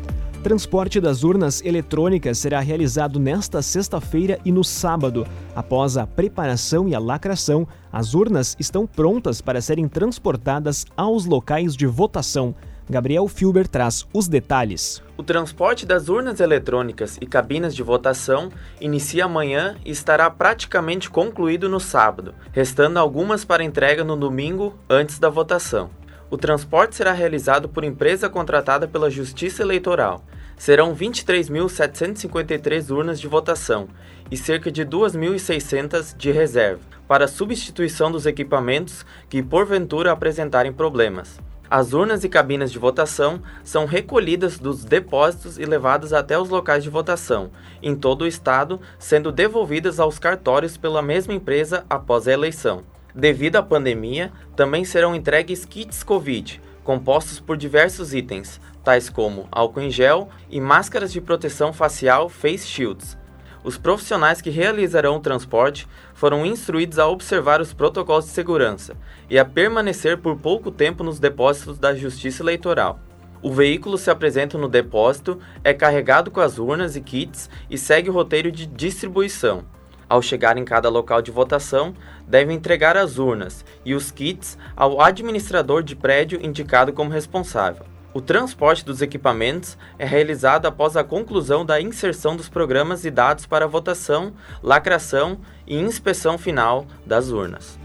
Transporte 0.42 1.00
das 1.00 1.22
urnas 1.22 1.62
eletrônicas 1.64 2.36
será 2.36 2.58
realizado 2.58 3.20
nesta 3.20 3.62
sexta-feira 3.62 4.40
e 4.44 4.50
no 4.50 4.64
sábado. 4.64 5.24
Após 5.54 5.96
a 5.96 6.04
preparação 6.04 6.88
e 6.88 6.96
a 6.96 6.98
lacração, 6.98 7.66
as 7.92 8.12
urnas 8.12 8.56
estão 8.58 8.84
prontas 8.84 9.40
para 9.40 9.60
serem 9.60 9.86
transportadas 9.86 10.84
aos 10.96 11.26
locais 11.26 11.76
de 11.76 11.86
votação. 11.86 12.56
Gabriel 12.90 13.28
Filber 13.28 13.68
traz 13.68 14.04
os 14.12 14.26
detalhes. 14.26 15.00
O 15.16 15.22
transporte 15.22 15.86
das 15.86 16.08
urnas 16.08 16.40
eletrônicas 16.40 17.16
e 17.20 17.26
cabinas 17.26 17.72
de 17.72 17.84
votação 17.84 18.48
inicia 18.80 19.26
amanhã 19.26 19.76
e 19.84 19.92
estará 19.92 20.28
praticamente 20.28 21.08
concluído 21.08 21.68
no 21.68 21.78
sábado, 21.78 22.34
restando 22.50 22.98
algumas 22.98 23.44
para 23.44 23.62
entrega 23.62 24.02
no 24.02 24.16
domingo 24.16 24.74
antes 24.90 25.20
da 25.20 25.30
votação. 25.30 26.01
O 26.32 26.38
transporte 26.38 26.96
será 26.96 27.12
realizado 27.12 27.68
por 27.68 27.84
empresa 27.84 28.26
contratada 28.26 28.88
pela 28.88 29.10
Justiça 29.10 29.60
Eleitoral. 29.60 30.24
Serão 30.56 30.96
23.753 30.96 32.90
urnas 32.90 33.20
de 33.20 33.28
votação 33.28 33.86
e 34.30 34.36
cerca 34.38 34.72
de 34.72 34.82
2.600 34.82 36.16
de 36.16 36.32
reserva, 36.32 36.80
para 37.06 37.28
substituição 37.28 38.10
dos 38.10 38.24
equipamentos 38.24 39.04
que 39.28 39.42
porventura 39.42 40.10
apresentarem 40.10 40.72
problemas. 40.72 41.38
As 41.68 41.92
urnas 41.92 42.24
e 42.24 42.30
cabinas 42.30 42.72
de 42.72 42.78
votação 42.78 43.42
são 43.62 43.84
recolhidas 43.84 44.58
dos 44.58 44.86
depósitos 44.86 45.58
e 45.58 45.66
levadas 45.66 46.14
até 46.14 46.38
os 46.38 46.48
locais 46.48 46.82
de 46.82 46.88
votação, 46.88 47.50
em 47.82 47.94
todo 47.94 48.22
o 48.22 48.26
estado, 48.26 48.80
sendo 48.98 49.30
devolvidas 49.30 50.00
aos 50.00 50.18
cartórios 50.18 50.78
pela 50.78 51.02
mesma 51.02 51.34
empresa 51.34 51.84
após 51.90 52.26
a 52.26 52.32
eleição. 52.32 52.90
Devido 53.14 53.56
à 53.56 53.62
pandemia, 53.62 54.32
também 54.56 54.84
serão 54.84 55.14
entregues 55.14 55.64
kits 55.64 56.02
Covid, 56.02 56.60
compostos 56.82 57.38
por 57.38 57.56
diversos 57.56 58.14
itens, 58.14 58.60
tais 58.82 59.08
como 59.08 59.46
álcool 59.50 59.82
em 59.82 59.90
gel 59.90 60.28
e 60.50 60.60
máscaras 60.60 61.12
de 61.12 61.20
proteção 61.20 61.72
facial 61.72 62.28
face 62.28 62.66
shields, 62.66 63.16
os 63.64 63.78
profissionais 63.78 64.40
que 64.40 64.50
realizarão 64.50 65.16
o 65.16 65.20
transporte 65.20 65.86
foram 66.14 66.44
instruídos 66.44 66.98
a 66.98 67.06
observar 67.06 67.60
os 67.60 67.72
protocolos 67.72 68.24
de 68.24 68.32
segurança 68.32 68.96
e 69.30 69.38
a 69.38 69.44
permanecer 69.44 70.18
por 70.18 70.36
pouco 70.36 70.70
tempo 70.70 71.04
nos 71.04 71.20
depósitos 71.20 71.78
da 71.78 71.94
Justiça 71.94 72.42
Eleitoral. 72.42 72.98
O 73.40 73.52
veículo 73.52 73.98
se 73.98 74.10
apresenta 74.10 74.58
no 74.58 74.68
depósito, 74.68 75.38
é 75.62 75.72
carregado 75.72 76.30
com 76.30 76.40
as 76.40 76.58
urnas 76.58 76.96
e 76.96 77.00
kits 77.00 77.48
e 77.70 77.78
segue 77.78 78.10
o 78.10 78.12
roteiro 78.12 78.50
de 78.50 78.66
distribuição. 78.66 79.64
Ao 80.12 80.20
chegar 80.20 80.58
em 80.58 80.64
cada 80.66 80.90
local 80.90 81.22
de 81.22 81.30
votação, 81.30 81.94
deve 82.28 82.52
entregar 82.52 82.98
as 82.98 83.16
urnas 83.16 83.64
e 83.82 83.94
os 83.94 84.10
kits 84.10 84.58
ao 84.76 85.00
administrador 85.00 85.82
de 85.82 85.96
prédio 85.96 86.38
indicado 86.44 86.92
como 86.92 87.10
responsável. 87.10 87.86
O 88.12 88.20
transporte 88.20 88.84
dos 88.84 89.00
equipamentos 89.00 89.78
é 89.98 90.04
realizado 90.04 90.66
após 90.66 90.98
a 90.98 91.02
conclusão 91.02 91.64
da 91.64 91.80
inserção 91.80 92.36
dos 92.36 92.46
programas 92.46 93.06
e 93.06 93.10
dados 93.10 93.46
para 93.46 93.66
votação, 93.66 94.34
lacração 94.62 95.38
e 95.66 95.78
inspeção 95.80 96.36
final 96.36 96.84
das 97.06 97.30
urnas. 97.30 97.78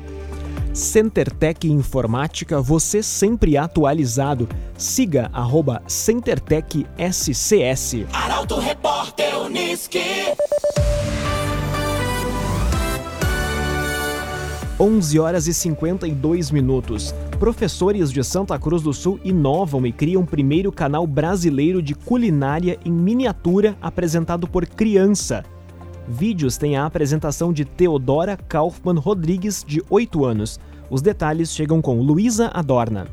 CenterTech 0.73 1.65
Informática, 1.71 2.59
você 2.59 3.01
sempre 3.01 3.55
atualizado. 3.55 4.49
Siga 4.77 5.29
arroba 5.31 5.81
CenterTech 5.87 6.85
SCS. 6.99 8.05
Arauto 8.11 8.59
Repórter 8.59 9.39
Uniski. 9.39 10.35
11 14.79 15.19
horas 15.19 15.47
e 15.47 15.53
52 15.55 16.51
minutos. 16.51 17.11
Professores 17.39 18.11
de 18.11 18.23
Santa 18.23 18.59
Cruz 18.59 18.83
do 18.83 18.93
Sul 18.93 19.19
inovam 19.23 19.87
e 19.87 19.91
criam 19.91 20.21
o 20.21 20.27
primeiro 20.27 20.71
canal 20.71 21.07
brasileiro 21.07 21.81
de 21.81 21.95
culinária 21.95 22.77
em 22.85 22.91
miniatura 22.91 23.75
apresentado 23.81 24.47
por 24.47 24.67
criança. 24.67 25.43
Vídeos 26.07 26.57
têm 26.57 26.77
a 26.77 26.85
apresentação 26.85 27.51
de 27.51 27.65
Teodora 27.65 28.37
Kaufmann 28.37 28.99
Rodrigues, 28.99 29.65
de 29.67 29.81
8 29.89 30.23
anos. 30.23 30.59
Os 30.91 31.01
detalhes 31.01 31.51
chegam 31.51 31.81
com 31.81 31.99
Luísa 31.99 32.51
Adorna. 32.53 33.07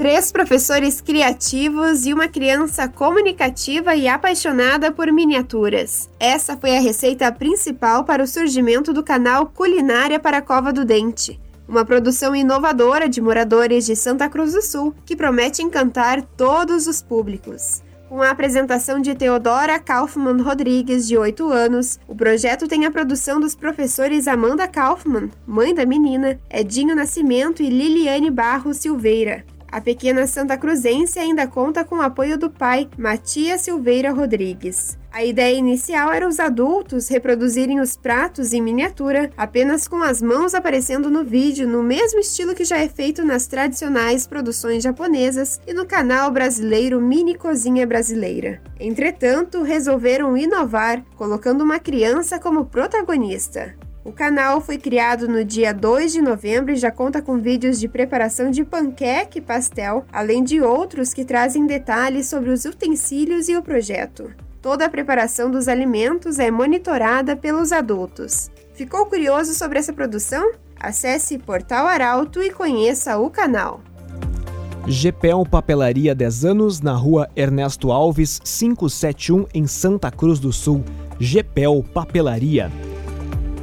Três 0.00 0.32
professores 0.32 0.98
criativos 0.98 2.06
e 2.06 2.14
uma 2.14 2.26
criança 2.26 2.88
comunicativa 2.88 3.94
e 3.94 4.08
apaixonada 4.08 4.90
por 4.90 5.12
miniaturas. 5.12 6.08
Essa 6.18 6.56
foi 6.56 6.74
a 6.74 6.80
receita 6.80 7.30
principal 7.30 8.02
para 8.02 8.22
o 8.22 8.26
surgimento 8.26 8.94
do 8.94 9.02
canal 9.02 9.48
Culinária 9.48 10.18
para 10.18 10.38
a 10.38 10.40
Cova 10.42 10.72
do 10.72 10.86
Dente. 10.86 11.38
Uma 11.68 11.84
produção 11.84 12.34
inovadora 12.34 13.10
de 13.10 13.20
moradores 13.20 13.84
de 13.84 13.94
Santa 13.94 14.26
Cruz 14.26 14.54
do 14.54 14.62
Sul 14.62 14.94
que 15.04 15.14
promete 15.14 15.62
encantar 15.62 16.22
todos 16.22 16.86
os 16.86 17.02
públicos. 17.02 17.82
Com 18.08 18.22
a 18.22 18.30
apresentação 18.30 19.02
de 19.02 19.14
Teodora 19.14 19.78
Kaufmann 19.78 20.40
Rodrigues, 20.40 21.06
de 21.06 21.18
8 21.18 21.46
anos, 21.52 22.00
o 22.08 22.14
projeto 22.16 22.66
tem 22.66 22.86
a 22.86 22.90
produção 22.90 23.38
dos 23.38 23.54
professores 23.54 24.26
Amanda 24.26 24.66
Kaufmann, 24.66 25.28
mãe 25.46 25.74
da 25.74 25.84
menina, 25.84 26.40
Edinho 26.50 26.96
Nascimento 26.96 27.62
e 27.62 27.68
Liliane 27.68 28.30
Barro 28.30 28.72
Silveira. 28.72 29.44
A 29.72 29.80
pequena 29.80 30.26
Santa 30.26 30.56
Cruzense 30.56 31.18
ainda 31.18 31.46
conta 31.46 31.84
com 31.84 31.96
o 31.96 32.02
apoio 32.02 32.36
do 32.36 32.50
pai, 32.50 32.88
Matias 32.98 33.60
Silveira 33.60 34.10
Rodrigues. 34.10 34.98
A 35.12 35.24
ideia 35.24 35.56
inicial 35.56 36.12
era 36.12 36.26
os 36.26 36.40
adultos 36.40 37.08
reproduzirem 37.08 37.80
os 37.80 37.96
pratos 37.96 38.52
em 38.52 38.60
miniatura, 38.60 39.30
apenas 39.36 39.86
com 39.86 40.02
as 40.02 40.20
mãos 40.20 40.54
aparecendo 40.54 41.08
no 41.08 41.24
vídeo, 41.24 41.68
no 41.68 41.84
mesmo 41.84 42.18
estilo 42.18 42.54
que 42.54 42.64
já 42.64 42.78
é 42.78 42.88
feito 42.88 43.24
nas 43.24 43.46
tradicionais 43.46 44.26
produções 44.26 44.82
japonesas 44.82 45.60
e 45.66 45.72
no 45.72 45.86
canal 45.86 46.32
brasileiro 46.32 47.00
Mini 47.00 47.36
Cozinha 47.36 47.86
Brasileira. 47.86 48.60
Entretanto, 48.78 49.62
resolveram 49.62 50.36
inovar, 50.36 51.04
colocando 51.16 51.62
uma 51.62 51.78
criança 51.78 52.40
como 52.40 52.66
protagonista. 52.66 53.74
O 54.02 54.12
canal 54.12 54.62
foi 54.62 54.78
criado 54.78 55.28
no 55.28 55.44
dia 55.44 55.74
2 55.74 56.12
de 56.12 56.22
novembro 56.22 56.72
e 56.72 56.76
já 56.76 56.90
conta 56.90 57.20
com 57.20 57.38
vídeos 57.38 57.78
de 57.78 57.86
preparação 57.86 58.50
de 58.50 58.64
panqueque 58.64 59.38
e 59.38 59.42
pastel, 59.42 60.06
além 60.10 60.42
de 60.42 60.62
outros 60.62 61.12
que 61.12 61.22
trazem 61.22 61.66
detalhes 61.66 62.26
sobre 62.26 62.48
os 62.48 62.64
utensílios 62.64 63.46
e 63.50 63.56
o 63.58 63.62
projeto. 63.62 64.32
Toda 64.62 64.86
a 64.86 64.88
preparação 64.88 65.50
dos 65.50 65.68
alimentos 65.68 66.38
é 66.38 66.50
monitorada 66.50 67.36
pelos 67.36 67.72
adultos. 67.72 68.50
Ficou 68.72 69.04
curioso 69.04 69.52
sobre 69.52 69.78
essa 69.78 69.92
produção? 69.92 70.50
Acesse 70.78 71.36
Portal 71.36 71.86
Arauto 71.86 72.42
e 72.42 72.50
conheça 72.50 73.18
o 73.18 73.28
canal. 73.28 73.82
GPEL 74.86 75.44
Papelaria 75.44 76.14
10 76.14 76.44
anos 76.46 76.80
na 76.80 76.94
rua 76.94 77.28
Ernesto 77.36 77.92
Alves 77.92 78.38
571 78.38 79.46
em 79.52 79.66
Santa 79.66 80.10
Cruz 80.10 80.38
do 80.38 80.54
Sul. 80.54 80.82
GPEL 81.18 81.84
Papelaria. 81.92 82.72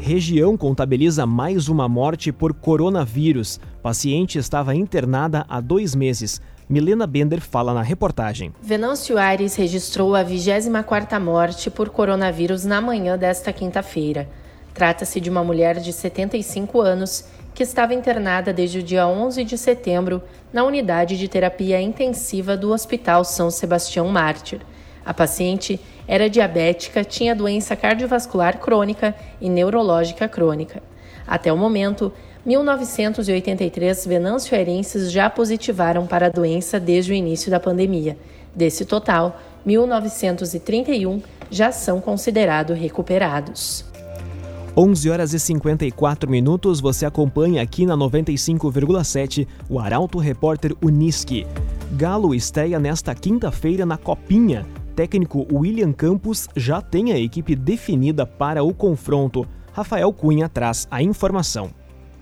Região 0.07 0.55
contabiliza 0.55 1.25
mais 1.25 1.67
uma 1.67 1.89
morte 1.89 2.31
por 2.31 2.53
coronavírus. 2.53 3.59
Paciente 3.83 4.39
estava 4.39 4.73
internada 4.73 5.45
há 5.49 5.59
dois 5.59 5.93
meses. 5.93 6.39
Milena 6.69 7.05
Bender 7.05 7.41
fala 7.41 7.73
na 7.73 7.81
reportagem. 7.81 8.53
Venâncio 8.61 9.17
Aires 9.17 9.57
registrou 9.57 10.15
a 10.15 10.23
24ª 10.23 11.19
morte 11.19 11.69
por 11.69 11.89
coronavírus 11.89 12.63
na 12.63 12.79
manhã 12.79 13.17
desta 13.17 13.51
quinta-feira. 13.51 14.29
Trata-se 14.73 15.19
de 15.19 15.29
uma 15.29 15.43
mulher 15.43 15.77
de 15.77 15.91
75 15.91 16.79
anos 16.79 17.25
que 17.53 17.61
estava 17.61 17.93
internada 17.93 18.53
desde 18.53 18.79
o 18.79 18.83
dia 18.83 19.05
11 19.05 19.43
de 19.43 19.57
setembro 19.57 20.23
na 20.53 20.63
unidade 20.63 21.17
de 21.17 21.27
terapia 21.27 21.81
intensiva 21.81 22.55
do 22.55 22.71
Hospital 22.71 23.25
São 23.25 23.51
Sebastião 23.51 24.07
Mártir. 24.07 24.61
A 25.05 25.13
paciente 25.13 25.81
era 26.07 26.29
diabética, 26.29 27.03
tinha 27.03 27.35
doença 27.35 27.75
cardiovascular 27.75 28.59
crônica 28.59 29.13
e 29.41 29.49
neurológica 29.49 30.27
crônica. 30.27 30.81
Até 31.27 31.51
o 31.51 31.57
momento, 31.57 32.11
1.983 32.47 34.07
venâncio-airenses 34.07 35.11
já 35.11 35.29
positivaram 35.29 36.07
para 36.07 36.27
a 36.27 36.29
doença 36.29 36.79
desde 36.79 37.11
o 37.11 37.15
início 37.15 37.51
da 37.51 37.59
pandemia. 37.59 38.17
Desse 38.55 38.85
total, 38.85 39.39
1.931 39.67 41.21
já 41.51 41.71
são 41.73 41.99
considerados 41.99 42.77
recuperados. 42.77 43.85
11 44.77 45.09
horas 45.09 45.33
e 45.33 45.39
54 45.39 46.29
minutos, 46.29 46.79
você 46.79 47.05
acompanha 47.05 47.61
aqui 47.61 47.85
na 47.85 47.97
95,7 47.97 49.47
o 49.67 49.79
Arauto 49.79 50.19
Repórter 50.19 50.73
Uniski. 50.81 51.47
Galo 51.93 52.33
estreia 52.33 52.79
nesta 52.79 53.15
quinta-feira 53.15 53.85
na 53.85 53.97
Copinha. 53.97 54.65
Técnico 54.97 55.45
William 55.53 55.93
Campos 55.93 56.49
já 56.55 56.81
tem 56.81 57.13
a 57.13 57.19
equipe 57.19 57.55
definida 57.55 58.25
para 58.25 58.63
o 58.63 58.73
confronto. 58.73 59.47
Rafael 59.71 60.11
Cunha 60.11 60.49
traz 60.49 60.87
a 60.89 61.03
informação. 61.03 61.69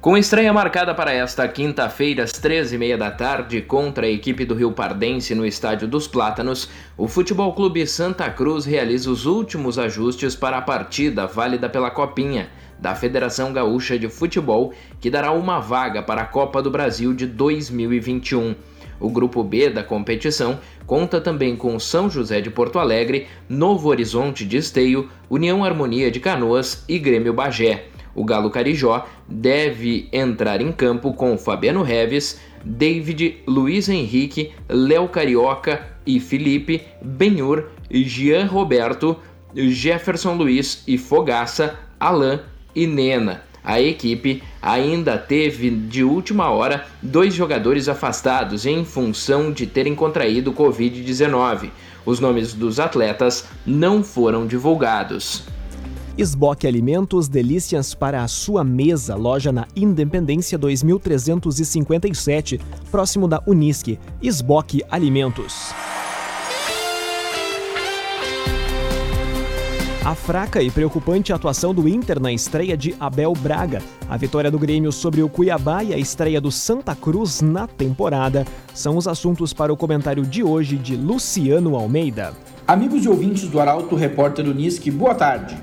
Com 0.01 0.17
estreia 0.17 0.51
marcada 0.51 0.93
para 0.93 1.13
esta 1.13 1.47
quinta-feira, 1.47 2.25
às 2.25 2.33
13h30 2.33 2.97
da 2.97 3.09
tarde, 3.09 3.61
contra 3.61 4.05
a 4.05 4.09
equipe 4.09 4.43
do 4.43 4.53
Rio 4.53 4.73
Pardense 4.73 5.33
no 5.33 5.45
Estádio 5.45 5.87
dos 5.87 6.05
Plátanos, 6.05 6.69
o 6.97 7.07
Futebol 7.07 7.53
Clube 7.53 7.87
Santa 7.87 8.29
Cruz 8.29 8.65
realiza 8.65 9.09
os 9.09 9.25
últimos 9.25 9.79
ajustes 9.79 10.35
para 10.35 10.57
a 10.57 10.61
partida 10.61 11.25
válida 11.25 11.69
pela 11.69 11.89
Copinha 11.89 12.49
da 12.77 12.93
Federação 12.93 13.53
Gaúcha 13.53 13.97
de 13.97 14.09
Futebol, 14.09 14.73
que 14.99 15.09
dará 15.09 15.31
uma 15.31 15.61
vaga 15.61 16.03
para 16.03 16.23
a 16.23 16.25
Copa 16.25 16.61
do 16.61 16.69
Brasil 16.69 17.13
de 17.13 17.25
2021. 17.25 18.53
O 18.99 19.09
grupo 19.09 19.43
B 19.43 19.69
da 19.69 19.83
competição 19.83 20.59
conta 20.85 21.19
também 21.19 21.55
com 21.55 21.77
São 21.79 22.09
José 22.09 22.41
de 22.41 22.49
Porto 22.49 22.79
Alegre, 22.79 23.27
Novo 23.49 23.89
Horizonte 23.89 24.45
de 24.45 24.57
Esteio, 24.57 25.09
União 25.29 25.63
Harmonia 25.63 26.09
de 26.09 26.19
Canoas 26.19 26.83
e 26.87 26.97
Grêmio 26.97 27.33
Bagé. 27.33 27.85
O 28.15 28.23
Galo 28.23 28.49
Carijó 28.49 29.05
deve 29.27 30.07
entrar 30.11 30.61
em 30.61 30.71
campo 30.71 31.13
com 31.13 31.37
Fabiano 31.37 31.83
Reves, 31.83 32.39
David, 32.63 33.43
Luiz 33.45 33.89
Henrique, 33.89 34.53
Léo 34.69 35.09
Carioca 35.09 35.85
e 36.05 36.19
Felipe, 36.19 36.81
Benhur, 37.01 37.65
Jean 37.91 38.45
Roberto, 38.45 39.17
Jefferson 39.53 40.33
Luiz 40.33 40.83
e 40.87 40.97
Fogaça, 40.97 41.77
Alain 41.99 42.39
e 42.73 42.87
Nena. 42.87 43.43
A 43.65 43.81
equipe 43.81 44.43
ainda 44.61 45.17
teve 45.17 45.71
de 45.71 46.03
última 46.03 46.51
hora 46.51 46.85
dois 47.01 47.33
jogadores 47.33 47.89
afastados 47.89 48.67
em 48.67 48.85
função 48.85 49.51
de 49.51 49.65
terem 49.65 49.95
contraído 49.95 50.53
Covid-19. 50.53 51.71
Os 52.05 52.19
nomes 52.19 52.53
dos 52.53 52.79
atletas 52.79 53.45
não 53.65 54.03
foram 54.03 54.45
divulgados. 54.45 55.43
Esboque 56.15 56.65
Alimentos, 56.65 57.27
delícias 57.27 57.93
para 57.93 58.23
a 58.23 58.27
sua 58.27 58.63
mesa, 58.63 59.15
loja 59.15 59.51
na 59.51 59.67
Independência 59.75 60.57
2357, 60.57 62.61
próximo 62.89 63.27
da 63.27 63.43
Unisque. 63.45 63.99
Esboque 64.21 64.81
Alimentos. 64.89 65.73
A 70.05 70.13
fraca 70.13 70.61
e 70.61 70.69
preocupante 70.69 71.33
atuação 71.33 71.73
do 71.73 71.89
Inter 71.89 72.21
na 72.21 72.31
estreia 72.31 72.77
de 72.77 72.93
Abel 72.99 73.33
Braga, 73.33 73.81
a 74.07 74.15
vitória 74.15 74.51
do 74.51 74.59
Grêmio 74.59 74.91
sobre 74.91 75.23
o 75.23 75.27
Cuiabá 75.27 75.83
e 75.83 75.95
a 75.95 75.97
estreia 75.97 76.39
do 76.39 76.51
Santa 76.51 76.93
Cruz 76.93 77.41
na 77.41 77.65
temporada 77.65 78.45
são 78.71 78.97
os 78.97 79.07
assuntos 79.07 79.51
para 79.51 79.73
o 79.73 79.75
comentário 79.75 80.23
de 80.23 80.43
hoje 80.43 80.77
de 80.77 80.95
Luciano 80.95 81.75
Almeida. 81.75 82.35
Amigos 82.67 83.03
e 83.03 83.09
ouvintes 83.09 83.47
do 83.49 83.59
Arauto 83.59 83.95
Repórter 83.95 84.47
Unisque, 84.47 84.91
boa 84.91 85.15
tarde. 85.15 85.57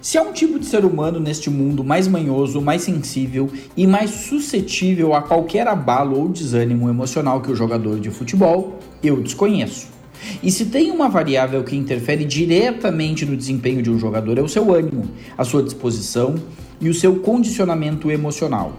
Se 0.00 0.16
há 0.16 0.22
um 0.22 0.32
tipo 0.32 0.56
de 0.56 0.66
ser 0.66 0.84
humano 0.84 1.18
neste 1.18 1.50
mundo 1.50 1.82
mais 1.82 2.06
manhoso, 2.06 2.60
mais 2.60 2.82
sensível 2.82 3.50
e 3.76 3.88
mais 3.88 4.10
suscetível 4.10 5.14
a 5.14 5.22
qualquer 5.22 5.66
abalo 5.66 6.16
ou 6.16 6.28
desânimo 6.28 6.88
emocional 6.88 7.40
que 7.40 7.50
o 7.50 7.56
jogador 7.56 7.98
de 7.98 8.12
futebol, 8.12 8.78
eu 9.02 9.20
desconheço. 9.20 9.93
E 10.42 10.50
se 10.50 10.66
tem 10.66 10.90
uma 10.90 11.08
variável 11.08 11.62
que 11.64 11.76
interfere 11.76 12.24
diretamente 12.24 13.24
no 13.24 13.36
desempenho 13.36 13.82
de 13.82 13.90
um 13.90 13.98
jogador 13.98 14.38
é 14.38 14.42
o 14.42 14.48
seu 14.48 14.72
ânimo, 14.72 15.10
a 15.36 15.44
sua 15.44 15.62
disposição 15.62 16.34
e 16.80 16.88
o 16.88 16.94
seu 16.94 17.16
condicionamento 17.16 18.10
emocional. 18.10 18.78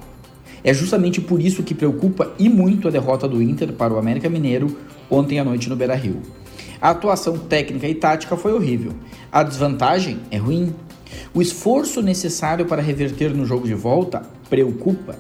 É 0.64 0.74
justamente 0.74 1.22
por 1.22 1.42
isso 1.42 1.64
que 1.64 1.76
preocupa 1.76 2.34
e 2.40 2.50
muito 2.50 2.88
a 2.88 2.92
derrota 2.92 3.28
do 3.28 3.42
Inter 3.42 3.74
para 3.74 3.94
o 3.94 4.00
América 4.00 4.30
Mineiro 4.30 4.76
ontem 5.10 5.40
à 5.40 5.44
noite 5.44 5.70
no 5.70 5.76
Beira-Rio. 5.76 6.22
A 6.82 6.90
atuação 6.90 7.38
técnica 7.38 7.88
e 7.88 7.96
tática 7.96 8.36
foi 8.36 8.52
horrível. 8.52 8.92
A 9.32 9.44
desvantagem 9.44 10.20
é 10.32 10.38
ruim, 10.38 10.74
o 11.34 11.42
esforço 11.42 12.02
necessário 12.02 12.66
para 12.66 12.82
reverter 12.82 13.34
no 13.34 13.46
jogo 13.46 13.68
de 13.68 13.74
volta 13.74 14.24
preocupa. 14.50 15.16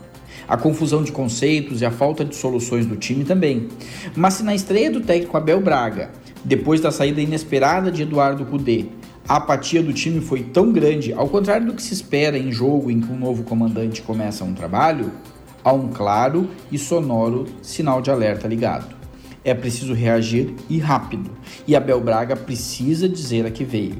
A 0.47 0.57
confusão 0.57 1.03
de 1.03 1.11
conceitos 1.11 1.81
e 1.81 1.85
a 1.85 1.91
falta 1.91 2.23
de 2.23 2.35
soluções 2.35 2.85
do 2.85 2.95
time 2.95 3.23
também. 3.23 3.67
Mas 4.15 4.35
se 4.35 4.43
na 4.43 4.53
estreia 4.53 4.91
do 4.91 5.01
técnico 5.01 5.35
Abel 5.35 5.59
Braga, 5.59 6.11
depois 6.43 6.79
da 6.79 6.91
saída 6.91 7.21
inesperada 7.21 7.91
de 7.91 8.03
Eduardo 8.03 8.45
Cudê, 8.45 8.85
a 9.27 9.37
apatia 9.37 9.81
do 9.81 9.91
time 9.91 10.21
foi 10.21 10.43
tão 10.43 10.71
grande, 10.71 11.11
ao 11.11 11.27
contrário 11.27 11.65
do 11.65 11.73
que 11.73 11.81
se 11.81 11.95
espera 11.95 12.37
em 12.37 12.51
jogo 12.51 12.91
em 12.91 13.01
que 13.01 13.11
um 13.11 13.17
novo 13.17 13.43
comandante 13.43 14.03
começa 14.03 14.43
um 14.43 14.53
trabalho, 14.53 15.11
há 15.63 15.73
um 15.73 15.87
claro 15.87 16.47
e 16.71 16.77
sonoro 16.77 17.45
sinal 17.63 18.03
de 18.03 18.11
alerta 18.11 18.47
ligado. 18.47 18.95
É 19.43 19.55
preciso 19.55 19.93
reagir 19.93 20.53
e 20.69 20.77
rápido, 20.77 21.31
e 21.67 21.75
Abel 21.75 21.99
Braga 21.99 22.35
precisa 22.35 23.09
dizer 23.09 23.47
a 23.47 23.51
que 23.51 23.63
veio. 23.63 23.95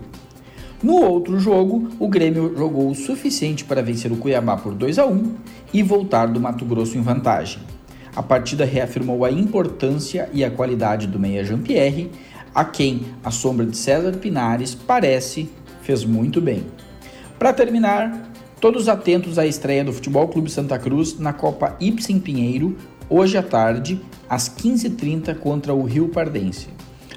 No 0.84 0.96
outro 0.96 1.40
jogo, 1.40 1.90
o 2.00 2.08
Grêmio 2.08 2.54
jogou 2.56 2.90
o 2.90 2.96
suficiente 2.96 3.64
para 3.64 3.82
vencer 3.82 4.12
o 4.12 4.18
Cuiabá 4.18 4.58
por 4.58 4.74
2 4.74 5.00
a 5.00 5.06
1 5.06 5.36
e 5.74 5.82
voltar 5.82 6.28
do 6.28 6.40
Mato 6.40 6.66
Grosso 6.66 6.98
em 6.98 7.02
vantagem. 7.02 7.60
A 8.16 8.22
partida 8.22 8.66
reafirmou 8.66 9.26
a 9.26 9.32
importância 9.32 10.30
e 10.34 10.44
a 10.44 10.52
qualidade 10.52 11.08
do 11.08 11.20
meia 11.20 11.44
Jean-Pierre, 11.44 12.12
a 12.54 12.64
quem 12.64 13.02
a 13.24 13.32
sombra 13.32 13.66
de 13.66 13.76
César 13.76 14.14
Pinares 14.14 14.76
parece 14.76 15.50
fez 15.82 16.06
muito 16.06 16.40
bem. 16.42 16.64
Para 17.40 17.54
terminar, 17.54 18.32
todos 18.62 18.88
atentos 18.88 19.38
à 19.40 19.46
estreia 19.46 19.84
do 19.84 19.94
Futebol 19.94 20.28
Clube 20.28 20.50
Santa 20.50 20.78
Cruz 20.80 21.20
na 21.20 21.34
Copa 21.34 21.76
Ibsen 21.80 22.20
Pinheiro, 22.20 22.78
hoje 23.10 23.38
à 23.38 23.44
tarde, 23.44 24.00
às 24.30 24.50
15h30 24.50 25.36
contra 25.36 25.74
o 25.74 25.84
Rio 25.84 26.10
Pardense. 26.10 26.68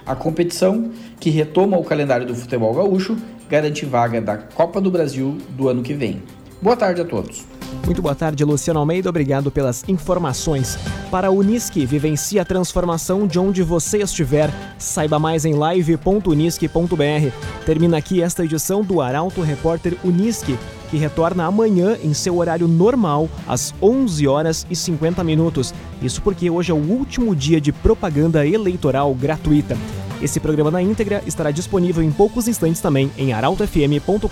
A 0.04 0.16
competição, 0.16 0.90
que 1.20 1.30
retoma 1.30 1.78
o 1.78 1.84
calendário 1.84 2.26
do 2.26 2.34
futebol 2.34 2.74
gaúcho, 2.74 3.16
garante 3.48 3.84
vaga 3.86 4.20
da 4.20 4.36
Copa 4.36 4.80
do 4.80 4.90
Brasil 4.90 5.38
do 5.50 5.68
ano 5.68 5.82
que 5.82 5.94
vem. 5.94 6.22
Boa 6.60 6.76
tarde 6.76 7.00
a 7.00 7.04
todos. 7.04 7.46
Muito 7.84 8.02
boa 8.02 8.14
tarde, 8.14 8.44
Luciano 8.44 8.80
Almeida. 8.80 9.08
Obrigado 9.08 9.50
pelas 9.50 9.84
informações. 9.88 10.78
Para 11.10 11.28
a 11.28 11.30
Unisque, 11.30 11.86
vivencie 11.86 12.38
a 12.38 12.44
transformação 12.44 13.26
de 13.26 13.38
onde 13.38 13.62
você 13.62 13.98
estiver. 13.98 14.50
Saiba 14.78 15.18
mais 15.18 15.44
em 15.44 15.54
live.unisque.br. 15.54 17.32
Termina 17.64 17.96
aqui 17.98 18.22
esta 18.22 18.44
edição 18.44 18.82
do 18.82 19.00
Arauto 19.00 19.40
Repórter 19.40 19.96
Unisque, 20.04 20.58
que 20.90 20.96
retorna 20.96 21.44
amanhã 21.44 21.96
em 22.02 22.12
seu 22.12 22.38
horário 22.38 22.66
normal, 22.66 23.28
às 23.46 23.74
11 23.80 24.26
horas 24.26 24.66
e 24.68 24.76
50 24.76 25.22
minutos. 25.22 25.72
Isso 26.02 26.20
porque 26.22 26.50
hoje 26.50 26.70
é 26.70 26.74
o 26.74 26.78
último 26.78 27.34
dia 27.34 27.60
de 27.60 27.72
propaganda 27.72 28.46
eleitoral 28.46 29.14
gratuita. 29.14 29.76
Esse 30.20 30.40
programa 30.40 30.70
na 30.70 30.82
íntegra 30.82 31.22
estará 31.26 31.50
disponível 31.50 32.02
em 32.02 32.10
poucos 32.10 32.48
instantes 32.48 32.80
também 32.80 33.10
em 33.16 33.32
arautofm.com.br. 33.32 34.28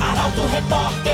Arauto 0.00 0.46
Repórter. 0.46 1.10